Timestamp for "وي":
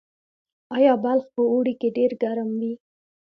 2.59-2.73